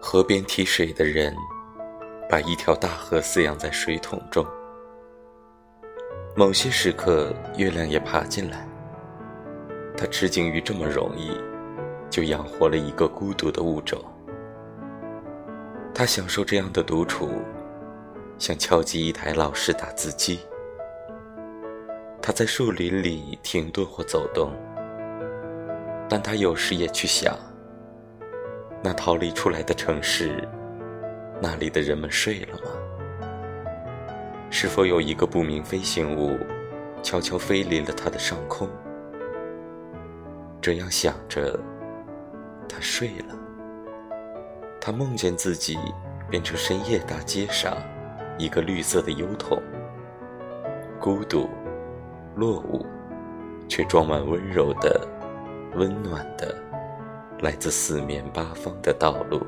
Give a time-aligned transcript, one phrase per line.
[0.00, 1.34] 河边提水的人，
[2.28, 4.46] 把一条大河饲养在水桶中。
[6.36, 8.68] 某些时刻，月亮也爬进来。
[9.96, 11.32] 他吃惊于这么容易，
[12.10, 13.98] 就养活了一个孤独的物种。
[15.94, 17.30] 他享受这样的独处，
[18.38, 20.38] 像敲击一台老式打字机。
[22.20, 24.52] 他在树林里停顿或走动，
[26.08, 27.34] 但他有时也去想：
[28.82, 30.46] 那逃离出来的城市，
[31.40, 32.70] 那里的人们睡了吗？
[34.48, 36.38] 是否有一个不明飞行物，
[37.02, 38.68] 悄悄飞离了他的上空？
[40.60, 41.58] 这样想着，
[42.68, 43.34] 他睡了。
[44.80, 45.76] 他梦见自己
[46.30, 47.76] 变成深夜大街上
[48.38, 49.60] 一个绿色的油桶，
[51.00, 51.48] 孤独、
[52.36, 52.86] 落伍，
[53.68, 55.08] 却装满温柔的、
[55.74, 56.56] 温暖的，
[57.40, 59.40] 来自四面八方的道路。